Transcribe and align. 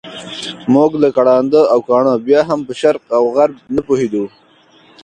موږ 0.73 0.91
لکه 1.03 1.19
ړانده 1.27 1.61
او 1.73 1.79
کاڼه 1.89 2.13
بیا 2.27 2.39
هم 2.49 2.59
په 2.67 2.73
شرق 2.81 3.03
او 3.17 3.23
غرب 3.35 3.55
نه 3.75 3.81
پوهېدو. 3.87 4.25